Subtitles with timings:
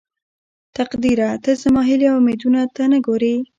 [0.77, 3.35] تقديره ته زما هيلې او اميدونه ته نه ګورې.